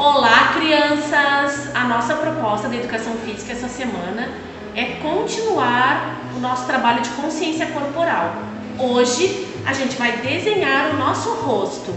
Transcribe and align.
Olá, 0.00 0.52
crianças! 0.54 1.74
A 1.74 1.82
nossa 1.82 2.14
proposta 2.14 2.68
da 2.68 2.76
educação 2.76 3.14
física 3.16 3.50
essa 3.52 3.66
semana 3.66 4.28
é 4.76 4.84
continuar 5.02 6.20
o 6.36 6.38
nosso 6.38 6.66
trabalho 6.66 7.02
de 7.02 7.08
consciência 7.10 7.66
corporal. 7.66 8.36
Hoje 8.78 9.48
a 9.66 9.72
gente 9.72 9.96
vai 9.96 10.18
desenhar 10.18 10.90
o 10.90 10.98
nosso 10.98 11.30
rosto. 11.40 11.92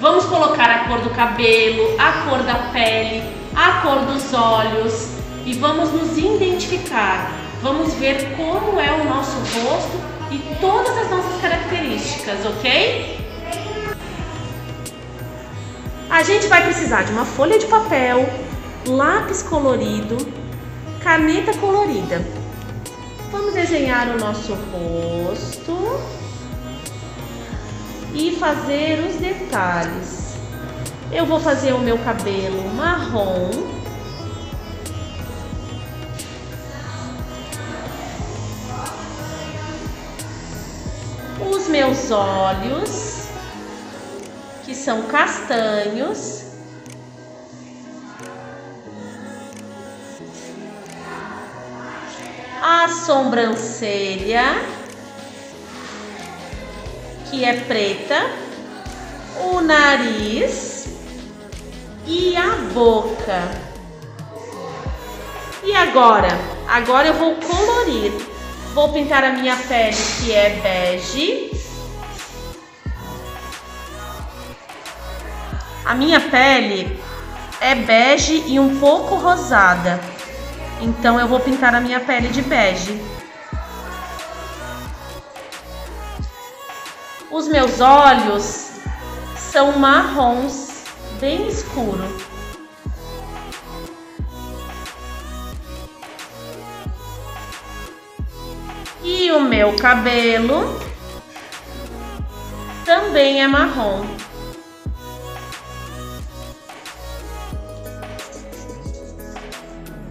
Vamos 0.00 0.24
colocar 0.24 0.70
a 0.70 0.88
cor 0.88 1.00
do 1.00 1.10
cabelo, 1.10 1.96
a 1.98 2.12
cor 2.30 2.38
da 2.44 2.54
pele, 2.72 3.22
a 3.54 3.82
cor 3.82 4.06
dos 4.06 4.32
olhos 4.32 5.10
e 5.44 5.52
vamos 5.52 5.92
nos 5.92 6.16
identificar. 6.16 7.30
Vamos 7.60 7.92
ver 7.92 8.38
como 8.38 8.80
é 8.80 8.90
o 8.90 9.04
nosso 9.04 9.36
rosto 9.36 10.00
e 10.30 10.38
todas 10.62 10.96
as 10.96 11.10
nossas 11.10 11.38
características, 11.42 12.46
ok? 12.46 13.17
A 16.18 16.22
gente 16.24 16.48
vai 16.48 16.64
precisar 16.64 17.02
de 17.02 17.12
uma 17.12 17.24
folha 17.24 17.60
de 17.60 17.66
papel, 17.66 18.28
lápis 18.88 19.40
colorido, 19.40 20.16
caneta 21.00 21.56
colorida. 21.58 22.20
Vamos 23.30 23.54
desenhar 23.54 24.08
o 24.08 24.18
nosso 24.18 24.52
rosto 24.52 26.00
e 28.12 28.34
fazer 28.34 28.98
os 29.08 29.14
detalhes. 29.14 30.34
Eu 31.12 31.24
vou 31.24 31.38
fazer 31.38 31.72
o 31.72 31.78
meu 31.78 31.96
cabelo 31.98 32.68
marrom. 32.74 33.50
Os 41.48 41.68
meus 41.68 42.10
olhos 42.10 43.17
que 44.68 44.74
são 44.74 45.04
castanhos. 45.04 46.42
A 52.60 52.86
sobrancelha, 53.06 54.62
que 57.30 57.46
é 57.46 57.60
preta, 57.60 58.30
o 59.40 59.62
nariz 59.62 60.88
e 62.06 62.36
a 62.36 62.56
boca. 62.74 63.48
E 65.64 65.74
agora? 65.74 66.28
Agora 66.68 67.08
eu 67.08 67.14
vou 67.14 67.36
colorir. 67.36 68.12
Vou 68.74 68.92
pintar 68.92 69.24
a 69.24 69.32
minha 69.32 69.56
pele, 69.56 69.96
que 70.18 70.30
é 70.30 70.60
bege. 70.62 71.67
A 75.88 75.94
minha 75.94 76.20
pele 76.20 77.02
é 77.62 77.74
bege 77.74 78.44
e 78.46 78.60
um 78.60 78.78
pouco 78.78 79.14
rosada. 79.14 79.98
Então 80.82 81.18
eu 81.18 81.26
vou 81.26 81.40
pintar 81.40 81.74
a 81.74 81.80
minha 81.80 81.98
pele 81.98 82.28
de 82.28 82.42
bege. 82.42 83.00
Os 87.30 87.48
meus 87.48 87.80
olhos 87.80 88.72
são 89.34 89.78
marrons, 89.78 90.84
bem 91.18 91.48
escuro. 91.48 92.04
E 99.02 99.32
o 99.32 99.40
meu 99.40 99.74
cabelo 99.76 100.78
também 102.84 103.42
é 103.42 103.48
marrom. 103.48 104.27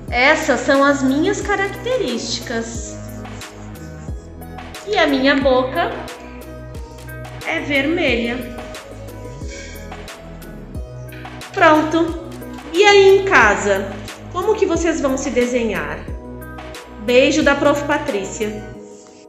Essas 0.09 0.61
são 0.61 0.83
as 0.83 1.03
minhas 1.03 1.41
características. 1.41 2.95
E 4.87 4.97
a 4.97 5.05
minha 5.05 5.35
boca 5.35 5.91
é 7.45 7.59
vermelha. 7.59 8.37
Pronto. 11.53 12.27
E 12.73 12.83
aí 12.85 13.19
em 13.19 13.25
casa, 13.25 13.91
como 14.31 14.55
que 14.55 14.65
vocês 14.65 15.01
vão 15.01 15.17
se 15.17 15.29
desenhar? 15.29 15.99
Beijo 17.05 17.43
da 17.43 17.55
Prof. 17.55 17.83
Patrícia. 17.83 18.76